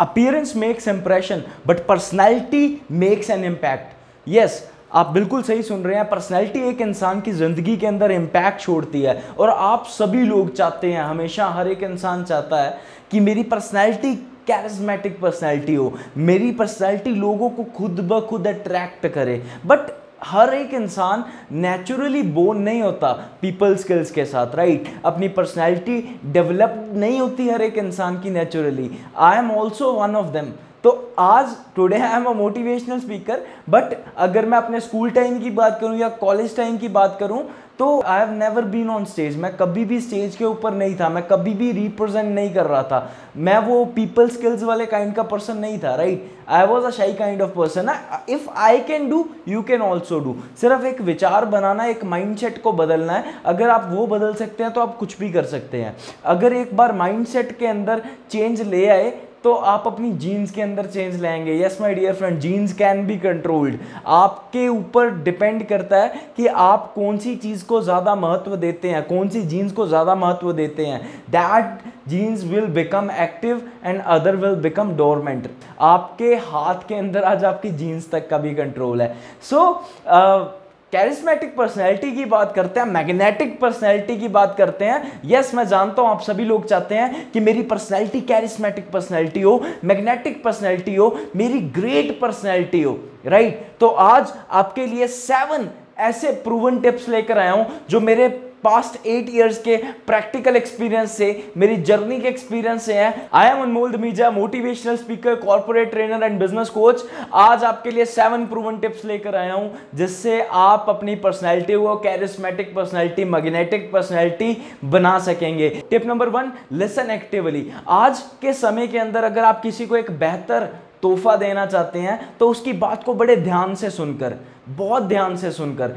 [0.00, 6.08] Appearance makes impression but personality makes an impact yes आप बिल्कुल सही सुन रहे हैं
[6.08, 10.92] पर्सनैलिटी एक इंसान की ज़िंदगी के अंदर इम्पैक्ट छोड़ती है, और आप सभी लोग चाहते
[10.92, 12.76] हैं, हमेशा हर एक इंसान चाहता है
[13.10, 14.14] कि मेरी पर्सनैलिटी
[14.46, 19.90] कैरिज्मेटिक पर्सनैलिटी हो। मेरी पर्सनैलिटी लोगों को खुद ब खुद अट्रैक्ट करे। बट
[20.24, 25.04] हर एक इंसान नेचुरली बोर्न नहीं होता पीपल स्किल्स के साथ राइट right?
[25.04, 26.00] अपनी पर्सनैलिटी
[26.32, 30.52] डेवलप नहीं होती हर एक इंसान की naturally I am also one of them
[30.84, 35.50] तो आज today I am a motivational speaker but अगर मैं अपने स्कूल टाइम की
[35.50, 37.42] बात करूँ या कॉलेज टाइम की बात करूँ
[37.78, 41.08] तो I have never been on stage मैं कभी भी स्टेज के ऊपर नहीं था.
[41.08, 43.10] मैं कभी भी रिप्रेजेंट नहीं कर रहा था.
[43.36, 47.12] मैं वो पीपल स्किल्स वाले काइंड का पर्सन नहीं था right I was a shy
[47.14, 47.90] kind of person
[48.28, 52.72] if I can do you can also do सिर्फ़ एक विचार बनाना, एक माइंड को
[52.72, 53.34] बदलना है.
[53.44, 55.96] अगर आप वो बदल सकते हैं तो आप कुछ भी कर सकते हैं.
[56.24, 57.26] अगर एक बार माइंड
[57.58, 59.12] के अंदर चेंज ले आए
[59.44, 63.16] तो आप अपनी जीन्स के अंदर चेंज लाएँगे। Yes my dear friend genes can be
[63.18, 68.90] controlled आपके ऊपर डिपेंड करता है कि आप कौन सी चीज़ को ज़्यादा महत्व देते
[68.90, 74.00] हैं कौन सी जीन्स को ज़्यादा महत्व देते हैं। That genes will become active and
[74.00, 79.02] other will become dormant आपके हाथ के अंदर आज आपकी जीन्स तक का भी कंट्रोल
[79.02, 79.72] है। So so,
[80.08, 80.61] uh,
[80.92, 85.64] charismatic personality की बात करते हैं मैग्नेटिक पर्सनैलिटी की बात करते हैं यस yes, मैं
[85.66, 89.54] जानता हूँ आप सभी लोग चाहते हैं कि मेरी पर्सनैलिटी कैरिस्मेटिक पर्सनैलिटी हो
[89.84, 93.80] मैग्नेटिक पर्सनैलिटी हो मेरी ग्रेट पर्सनैलिटी हो राइट right?
[93.80, 95.68] तो आज आपके लिए सेवन
[96.00, 98.28] ऐसे प्रूवन टिप्स लेकर आया हूँ जो मेरे
[98.64, 103.62] पास्ट एट ईयर्स के प्रैक्टिकल एक्सपीरियंस से, मेरी जर्नी के एक्सपीरियंस से है। I am
[103.62, 107.04] Anmol Dameja motivational speaker corporate trainer and business coach
[107.34, 112.74] आज आपके लिए सेवन प्रूवन टिप्स लेकर आया हूँ, जिससे आप अपनी पर्सनैलिटी को कैरिस्मेटिक
[112.74, 119.24] पर्सनैलिटी मैग्नेटिक पर्सनैलिटी बना सकेंगे। Tip number one listen actively आज के समय के अंदर
[119.24, 120.68] अगर आप किसी को एक बेहतर
[121.02, 124.34] तोहफा देना चाहते हैं तो उसकी बात को बड़े ध्यान से सुनकर,
[124.68, 125.96] बहुत ध्यान से सुनकर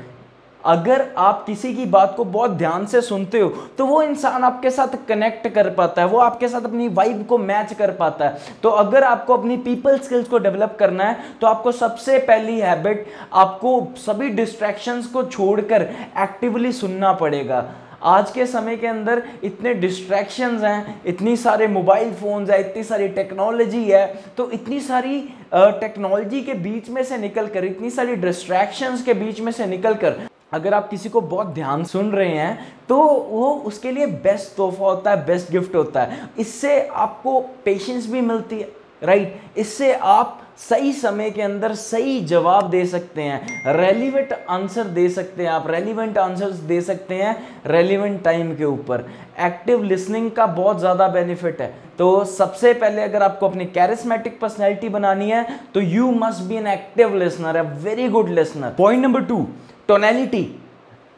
[0.65, 4.69] अगर आप किसी की बात को बहुत ध्यान से सुनते हो तो वो इंसान आपके
[4.69, 8.37] साथ कनेक्ट कर पाता है, वो आपके साथ अपनी वाइब को मैच कर पाता है।
[8.63, 13.05] तो अगर आपको अपनी पीपल स्किल्स को डेवलप करना है तो आपको सबसे पहली हैबिट
[13.33, 15.89] आपको सभी डिस्ट्रैक्शंस को छोड़कर
[16.19, 17.65] एक्टिवली सुनना पड़ेगा।
[18.05, 23.07] आज के समय के अंदर इतने डिस्ट्रैक्शंस हैं, इतनी सारे मोबाइल फ़ोन्स हैं, इतनी सारी
[23.09, 24.05] टेक्नोलॉजी है
[24.37, 25.19] तो इतनी सारी
[25.53, 29.93] टेक्नोलॉजी के बीच में से निकल कर इतनी सारी डिस्ट्रैक्शंस के बीच में से निकल
[29.95, 32.57] कर अगर आप किसी को बहुत ध्यान सुन रहे हैं
[32.89, 32.97] तो
[33.29, 38.21] वो उसके लिए बेस्ट तोहफा होता है बेस्ट गिफ्ट होता है। इससे आपको पेशेंस भी
[38.23, 38.69] मिलती है
[39.01, 45.07] राइट इससे आप सही समय के अंदर सही जवाब दे सकते हैं रेलिवेंट आंसर दे
[45.09, 47.35] सकते हैं आप रेलिवेंट आंसर्स दे सकते हैं
[47.67, 49.05] रेलिवेंट टाइम के ऊपर।
[49.45, 54.89] एक्टिव लिसनिंग का बहुत ज़्यादा बेनिफिट है। तो सबसे पहले अगर आपको अपनी कैरिस्मेटिक पर्सनैलिटी
[54.89, 59.23] बनानी है तो you must be an active listener a very good listener point number
[59.25, 59.45] two
[59.89, 60.47] tonality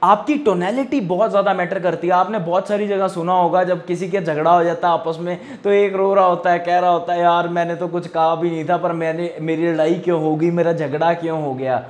[0.02, 4.10] आपकी टोनैलिटी बहुत ज़्यादा मैटर करती है। आपने बहुत सारी जगह सुना होगा, जब किसी
[4.10, 6.90] के झगड़ा हो जाता है आपस में तो एक रो रहा होता है, कह रहा
[6.90, 10.22] होता है, यार, मैंने तो कुछ कहा भी नहीं था, पर मैंने, मेरी लड़ाई क्यों
[10.22, 11.84] होगी मेरा झगड़ा क्यों हो गया?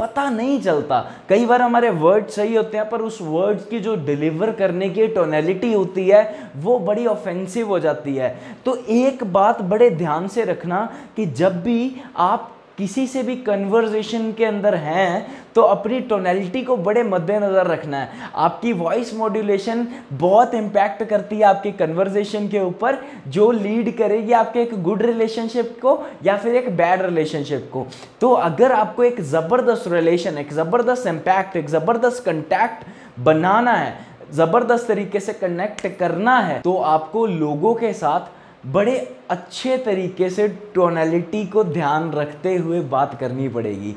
[0.00, 3.94] पता नहीं चलता। कई बार हमारे वर्ड सही होते हैं, पर उस वर्ड्स की जो
[3.96, 9.62] डिलीवर करने की टोनैलिटी होती है, वो बड़ी ऑफेंसिव हो जाती है। तो एक बात
[9.62, 15.26] बड़े ध्यान से रखना कि जब भी आप किसी से भी कन्वर्जेशन के अंदर हैं
[15.54, 21.44] तो अपनी टोनैलिटी को बड़े मद्देनज़र रखना है। आपकी वॉइस मॉड्यूलेशन बहुत इम्पैक्ट करती है
[21.44, 22.98] आपके कन्वर्जेशन के ऊपर,
[23.28, 27.86] जो लीड करेगी आपके एक गुड रिलेशनशिप को या फिर एक बैड रिलेशनशिप को।
[28.20, 32.84] तो अगर आपको एक ज़बरदस्त रिलेशन एक ज़बरदस्त इम्पैक्ट एक ज़बरदस्त कंटैक्ट
[33.20, 33.94] बनाना है,
[34.32, 38.34] ज़बरदस्त तरीके से कनेक्ट करना है तो आपको लोगों के साथ
[38.64, 38.96] बड़े
[39.30, 43.96] अच्छे तरीके से टोनैलिटी को ध्यान रखते हुए बात करनी पड़ेगी।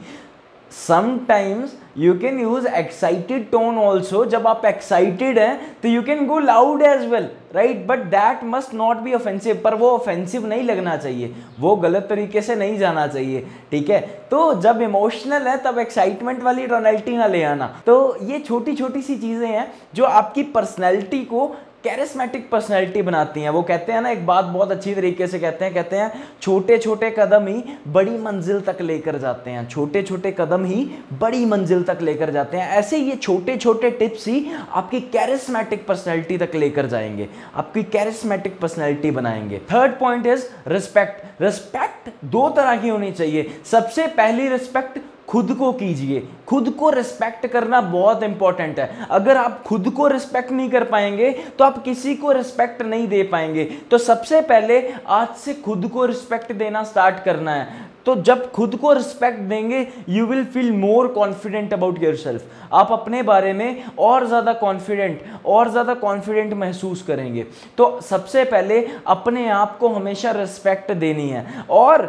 [0.71, 6.37] Sometimes you can use excited tone also जब आप एक्साइटेड हैं तो you can go
[6.39, 10.95] loud as well right but that must not be offensive पर वो ऑफेंसिव नहीं लगना
[10.97, 13.99] चाहिए। वो गलत तरीके से नहीं जाना चाहिए, ठीक है?
[14.31, 19.01] तो जब इमोशनल है, तब एक्साइटमेंट वाली टोनैलिटी ना ले आना। तो ये छोटी छोटी
[19.01, 21.47] सी चीज़ें हैं, जो आपकी पर्सनैलिटी को
[21.83, 25.65] कैरिस्मेटिक पर्सनैलिटी बनाती हैं। वो कहते हैं ना, एक बात बहुत अच्छी तरीके से कहते
[25.65, 26.11] हैं कहते हैं
[26.41, 30.83] छोटे छोटे कदम ही बड़ी मंजिल तक लेकर जाते हैं। छोटे छोटे कदम ही
[31.13, 36.37] बड़ी मंजिल तक लेकर जाते हैं। ऐसे ये छोटे छोटे टिप्स ही आपकी कैरिस्मेटिक पर्सनैलिटी
[36.37, 42.89] तक लेकर जाएँगे। आपकी कैरिस्मेटिक पर्सनैलिटी बनाएँगे। Third point is respect respect दो तरह की
[42.89, 44.99] होनी चाहिए। सबसे पहली रिस्पेक्ट
[45.29, 50.51] खुद को कीजिए। खुद को रिस्पेक्ट करना बहुत इंपॉर्टेंट है। अगर आप खुद को रिस्पेक्ट
[50.51, 55.35] नहीं कर पाएँगे तो आप किसी को रिस्पेक्ट नहीं दे पाएँगे। तो सबसे पहले आज
[55.35, 60.25] से खुद को रिस्पेक्ट देना स्टार्ट करना है। तो जब खुद को रिस्पेक्ट देंगे you
[60.25, 65.93] will feel more confident about yourself आप अपने बारे में और ज़्यादा कॉन्फिडेंट और ज़्यादा
[65.95, 67.45] कॉन्फिडेंट महसूस करेंगे।
[67.77, 72.07] तो सबसे पहले अपने आप को हमेशा रिस्पेक्ट देनी है। और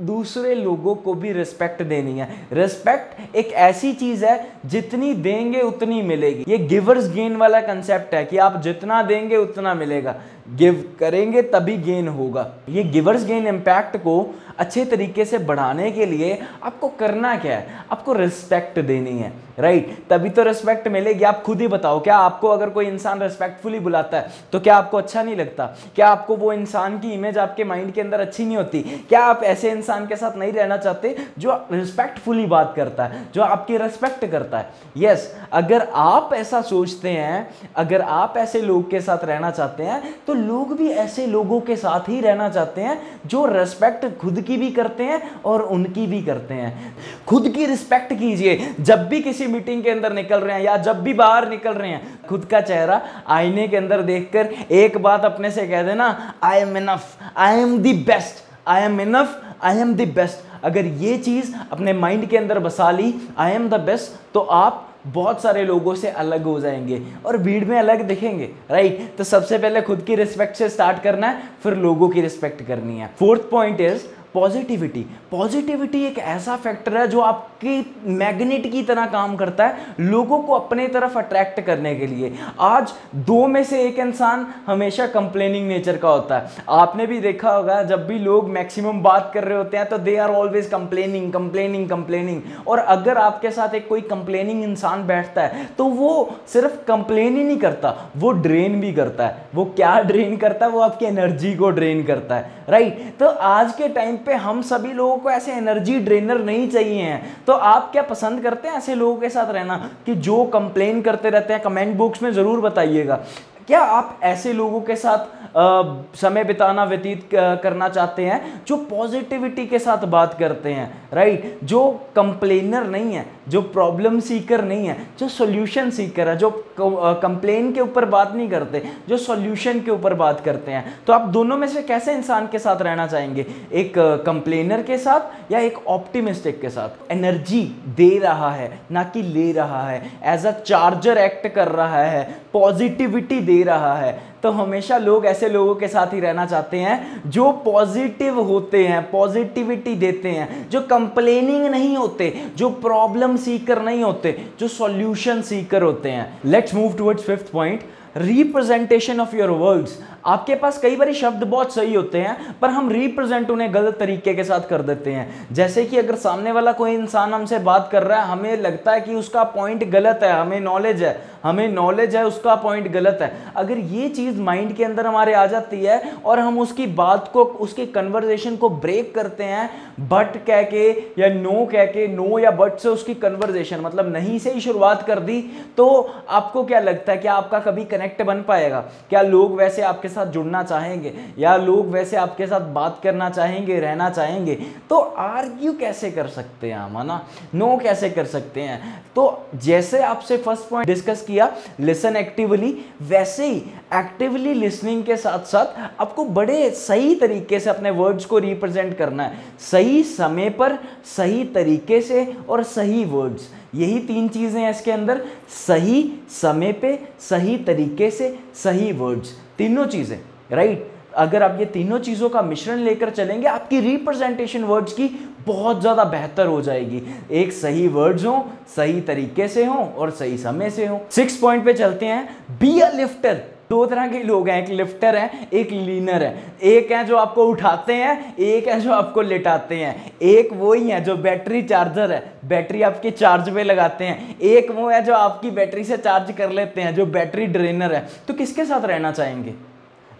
[0.00, 6.02] दूसरे लोगों को भी रिस्पेक्ट देनी है। रिस्पेक्ट एक ऐसी चीज़ है, जितनी देंगे उतनी
[6.02, 10.14] मिलेगी। ये गिवर्स गेन वाला कंसेप्ट है कि आप जितना देंगे उतना मिलेगा।
[10.48, 16.06] गिव करेंगे तभी गेन होगा। ये गिवर्स गेन इम्पैक्ट को अच्छे तरीके से बढ़ाने के
[16.06, 17.84] लिए आपको करना क्या है?
[17.92, 22.48] आपको रिस्पेक्ट देनी है राइट तभी तो रिस्पेक्ट मिलेगी। आप खुद ही बताओ क्या आपको
[22.48, 25.66] अगर कोई इंसान रिस्पेक्टफुली बुलाता है तो क्या आपको अच्छा नहीं लगता?
[25.96, 28.80] क्या आपको वो इंसान की इमेज आपके माइंड के अंदर अच्छी नहीं होती?
[29.08, 33.42] क्या आप ऐसे इंसान के साथ नहीं रहना चाहते जो रिस्पेक्टफुली बात करता है जो
[33.42, 34.70] आपकी रिस्पेक्ट करता है?
[34.96, 39.82] यस yes, अगर आप ऐसा सोचते हैं अगर आप ऐसे लोग के साथ रहना चाहते
[39.82, 44.40] हैं तो लोग भी ऐसे लोगों के साथ ही रहना चाहते हैं, जो रेस्पेक्ट खुद
[44.40, 46.96] की भी करते हैं और उनकी भी करते हैं।
[47.26, 51.02] खुद की रिस्पेक्ट कीजिए। जब भी किसी मीटिंग के अंदर निकल रहे हैं या जब
[51.02, 55.50] भी बाहर निकल रहे हैं, खुद का चेहरा आईने के अंदर देखकर एक बात अपने
[55.50, 59.94] से कह देना I am enough I am the best I am enough I am
[59.94, 64.32] the best अगर ये चीज़ अपने माइंड के अंदर बसा ली आई एम द बेस्ट
[64.34, 69.16] तो आप बहुत सारे लोगों से अलग हो जाएँगे और भीड़ में अलग दिखेंगे राइट
[69.18, 72.98] तो सबसे पहले खुद की रिस्पेक्ट से स्टार्ट करना है, फिर लोगों की रिस्पेक्ट करनी
[72.98, 75.04] है। Fourth point is positivity.
[75.30, 80.52] Positivity एक ऐसा फैक्टर है जो आपकी मैग्नेट की तरह काम करता है लोगों को
[80.54, 85.96] अपने तरफ़ अट्रैक्ट करने के लिए। आज दो में से एक इंसान हमेशा कंप्लेनिंग नेचर
[85.96, 89.76] का होता है। आपने भी देखा होगा, जब भी लोग मैक्सिमम बात कर रहे होते
[89.76, 94.62] हैं तो they are always complaining complaining complaining और अगर आपके साथ एक कोई कंप्लेनिंग
[94.64, 96.10] इंसान बैठता है तो वो
[96.48, 100.72] सिर्फ़ कंप्लेन ही नहीं करता, वो ड्रेन भी करता है। वो क्या ड्रेन करता है?
[100.72, 104.92] वो आपकी एनर्जी को ड्रेन करता है राइट तो आज के टाइम पे हम सभी
[104.92, 108.94] लोगों को ऐसे एनर्जी ड्रेनर नहीं चाहिए हैं। तो आप क्या पसंद करते हैं ऐसे
[108.94, 109.90] लोगों के साथ रहना?
[110.06, 113.20] कि जो कंप्लेन करते रहते हैं कमेंट बॉक्स में ज़रूर बताइएगा।
[113.68, 115.18] क्या आप ऐसे लोगों के साथ
[115.56, 115.82] आ,
[116.14, 121.80] समय बिताना व्यतीत करना चाहते हैं जो पॉजिटिविटी के साथ बात करते हैं राइट जो
[122.16, 126.50] कंप्लेनर नहीं है जो प्रॉब्लम सीकर नहीं है जो सॉल्यूशन सीकर है जो
[126.80, 131.28] कंप्लेन के ऊपर बात नहीं करते जो सॉल्यूशन के ऊपर बात करते हैं। तो आप
[131.28, 133.46] दोनों में से कैसे इंसान के साथ रहना चाहेंगे?
[133.72, 133.92] एक
[134.26, 137.12] कंप्लेनर के साथ या एक ऑप्टिमिस्टिक के साथ?
[137.12, 137.62] एनर्जी
[137.96, 142.22] दे रहा है ना कि ले रहा है। एज अ चार्जर एक्ट कर रहा है
[142.52, 147.22] पॉजिटिविटी दे रहा है। तो हमेशा लोग ऐसे लोगों के साथ ही रहना चाहते हैं
[147.26, 154.02] जो पॉजिटिव होते हैं पॉजिटिविटी देते हैं, जो कंप्लेनिंग नहीं होते, जो प्रॉब्लम सीकर नहीं
[154.02, 157.80] होते, जो सॉल्यूशन सीकर होते हैं। Let's move towards fifth point
[158.16, 159.98] representation of your words
[160.28, 164.34] आपके पास कई बार शब्द बहुत सही होते हैं, पर हम रिप्रेजेंट उन्हें गलत तरीके
[164.34, 168.02] के साथ कर देते हैं। जैसे कि अगर सामने वाला कोई इंसान हमसे बात कर
[168.02, 172.16] रहा है, हमें लगता है कि उसका पॉइंट गलत है, हमें नॉलेज है, हमें नॉलेज
[172.16, 176.00] है, उसका पॉइंट गलत है। अगर ये चीज़ माइंड के अंदर हमारे आ जाती है
[176.24, 179.70] और हम उसकी बात को, उसकी कन्वर्जेशन को ब्रेक करते हैं
[180.00, 180.88] बट कह के
[181.18, 185.02] या नो कह के नो या बट से उसकी कन्वर्जेशन मतलब नहीं से ही शुरुआत
[185.02, 185.40] कर दी
[185.76, 185.86] तो
[186.28, 188.80] आपको क्या लगता है, क्या आपका कभी कनेक्ट बन पाएगा?
[189.10, 193.78] क्या लोग वैसे आपके साथ जुड़ना चाहेंगे, या लोग वैसे आपके साथ बात करना चाहेंगे,
[193.80, 194.54] रहना चाहेंगे
[194.90, 197.20] तो आर्ग्यू कैसे कर सकते हैं हम, है ना?
[197.54, 199.02] नो कैसे कर सकते हैं?
[199.16, 203.56] तो जैसे आपसे फ़र्स्ट पॉइंट डिस्कस किया लिसन एक्टिवली वैसे ही
[203.94, 209.22] एक्टिवली लिसनिंग के साथ साथ आपको बड़े सही तरीके से अपने वर्ड्स को रिप्रेजेंट करना
[209.22, 210.78] है। सही समय पर,
[211.16, 215.20] सही तरीके से और सही वर्ड्स यही तीन चीज़ें हैं इसके अंदर।
[215.56, 220.18] सही समय पे, सही तरीके से, सही वर्ड्स तीनों चीज़ें
[220.52, 225.08] राइट अगर आप ये तीनों चीज़ों का मिश्रण लेकर चलेंगे, आपकी रिप्रेजेंटेशन वर्ड्स की
[225.46, 228.44] बहुत ज़्यादा बेहतर हो जाएगी। एक सही वर्ड्स हो,
[228.76, 232.78] सही तरीके से हो और सही समय से हो। सिक्स पॉइंट पे चलते हैं बी
[232.80, 237.04] अ लिफ्टर दो तरह के लोग हैं, एक लिफ्टर है, एक लीनर है। एक है
[237.04, 241.16] जो आपको उठाते हैं, एक है जो आपको लेटाते हैं। एक वो ही है जो
[241.16, 245.84] बैटरी चार्जर है बैटरी आपके चार्ज पे लगाते हैं। एक वो है जो आपकी बैटरी
[245.84, 249.54] से चार्ज कर लेते हैं, जो बैटरी ड्रेनर है। तो किसके साथ रहना चाहेंगे?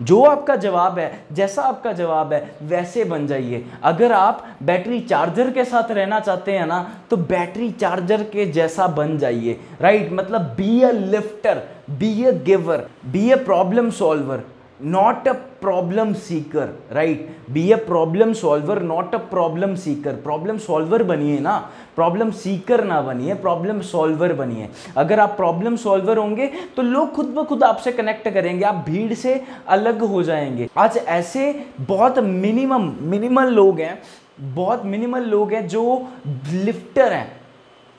[0.01, 5.51] जो आपका जवाब है, जैसा आपका जवाब है, वैसे बन जाइए। अगर आप बैटरी चार्जर
[5.51, 10.55] के साथ रहना चाहते हैं ना तो बैटरी चार्जर के जैसा बन जाइए। राइट मतलब
[10.57, 14.43] be a lifter be a giver be a problem solver
[14.81, 17.23] not a problem seeker, right?
[17.53, 20.13] Be a problem solver, not a problem seeker.
[20.27, 21.57] Problem solver बनिए ना।
[21.97, 27.27] प्रॉब्लम सीकर ना बनिए प्रॉब्लम सॉल्वर बनिए। अगर आप प्रॉब्लम सॉल्वर होंगे तो लोग खुद
[27.27, 32.93] ब खुद आपसे कनेक्ट करेंगे, आप भीड़ से अलग हो जाएँगे। आज ऐसे बहुत मिनिमम
[33.01, 33.99] मिनिमल लोग हैं,
[34.41, 36.07] बहुत मिनिमल लोग हैं जो
[36.53, 37.37] लिफ्टर हैं।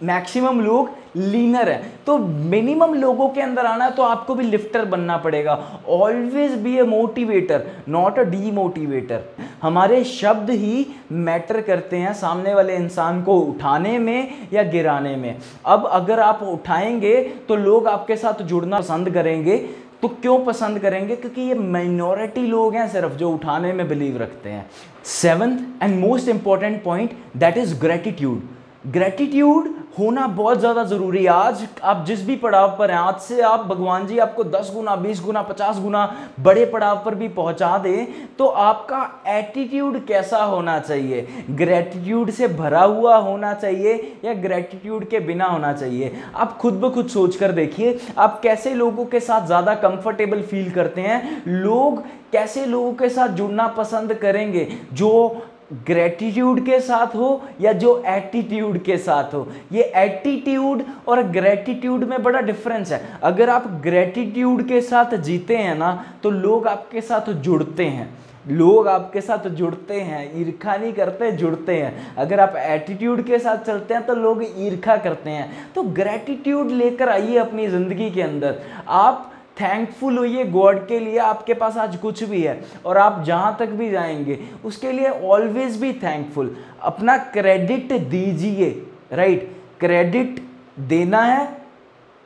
[0.03, 4.86] मैक्सिमम लोग लीनर है। तो मिनिमम लोगों के अंदर आना है तो आपको भी लिफ्टर
[4.86, 5.54] बनना पड़ेगा।
[5.89, 9.24] Always be a motivator not a demotivator
[9.62, 15.36] हमारे शब्द ही मैटर करते हैं सामने वाले इंसान को उठाने में या गिराने में।
[15.66, 19.58] अब अगर आप उठाएँगे तो लोग आपके साथ जुड़ना पसंद करेंगे।
[20.01, 21.16] तो क्यों पसंद करेंगे?
[21.16, 24.70] क्योंकि ये माइनॉरिटी लोग हैं सिर्फ़ जो उठाने में बिलीव रखते हैं।
[25.06, 28.48] Seventh and most important point that is gratitude
[28.83, 29.67] gratitude
[29.98, 33.65] होना बहुत ज़्यादा ज़रूरी है। आज आप जिस भी पड़ाव पर हैं, आज से आप,
[33.67, 36.05] भगवान जी, आपको 10 गुना 20 गुना 50 गुना
[36.39, 38.05] बड़े पड़ाव पर भी पहुँचा दें
[38.38, 41.27] तो आपका एटीट्यूड कैसा होना चाहिए?
[41.51, 43.95] ग्रेटिट्यूड से भरा हुआ होना चाहिए
[44.25, 46.12] या ग्रेटिट्यूड के बिना होना चाहिए?
[46.36, 50.71] आप खुद ब खुद सोच कर देखिए, आप कैसे लोगों के साथ ज़्यादा कंफर्टेबल फील
[50.71, 51.43] करते हैं?
[51.48, 54.67] लोग कैसे लोगों के साथ जुड़ना पसंद करेंगे?
[54.93, 55.41] जो
[55.86, 59.48] ग्रेटिट्यूड के साथ हो या जो एटीट्यूड के साथ हो?
[59.72, 65.76] ये एटीट्यूड और ग्रेटिट्यूड में बड़ा डिफरेंस है। अगर आप ग्रेटिट्यूड के साथ जीते हैं
[65.76, 65.92] ना
[66.24, 68.10] तो लोग आपके साथ जुड़ते हैं।
[68.48, 73.66] लोग आपके साथ जुड़ते हैं, ईर्खा नहीं करते, जुड़ते हैं। अगर आप एटीट्यूड के साथ
[73.66, 78.62] चलते हैं तो लोग ईर्खा करते हैं। तो ग्रेटिट्यूड लेकर आइए अपनी ज़िंदगी के अंदर।
[78.88, 83.56] आप थैंकफुल होइए गॉड के लिए आपके पास आज कुछ भी है और आप जहाँ
[83.60, 88.70] तक भी जाएँगे, उसके लिए ऑलवेज भी थैंकफुल अपना क्रेडिट दीजिए
[89.13, 90.39] राइट क्रेडिट
[90.80, 91.46] देना है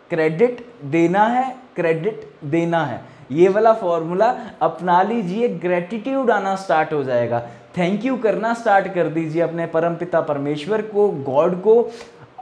[0.09, 3.01] क्रेडिट देना है क्रेडिट देना है.
[3.31, 7.39] ये वाला फॉर्मूला अपना लीजिए ग्रेटिट्यूड आना स्टार्ट हो जाएगा.
[7.77, 11.91] थैंक यू करना स्टार्ट कर दीजिए अपने परमपिता परमेश्वर को गॉड को,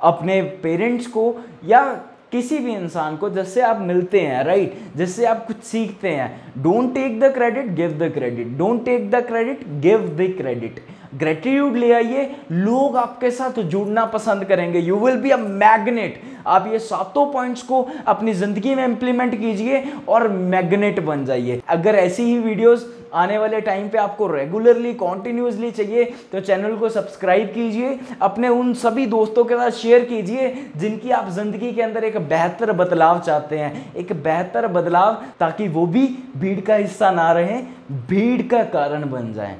[0.01, 1.83] अपने पेरेंट्स को, या
[2.31, 6.93] किसी भी इंसान को जिससे आप मिलते हैं राइट जिससे आप कुछ सीखते हैं don't
[6.95, 10.79] take the credit give the credit don't take the credit give the credit
[11.15, 14.79] gratitude ले आइए, लोग आपके साथ जुड़ना पसंद करेंगे.
[14.79, 19.83] You will be a magnet आप ये सातों पॉइंट्स को अपनी ज़िंदगी में इंप्लीमेंट कीजिए
[20.09, 21.61] और मैग्नेट बन जाइए.
[21.69, 26.89] अगर ऐसी ही वीडियोस आने वाले टाइम पे आपको रेगुलरली कॉन्टिन्यूसली चाहिए तो चैनल को
[26.89, 32.03] सब्सक्राइब कीजिए, अपने उन सभी दोस्तों के साथ शेयर कीजिए, जिनकी आप ज़िंदगी के अंदर
[32.03, 37.31] एक बेहतर बदलाव चाहते हैं। एक बेहतर बदलाव ताकि वो भी भीड़ का हिस्सा ना
[37.31, 37.67] रहें,
[38.07, 39.57] भीड़ का कारण बन जाएँ।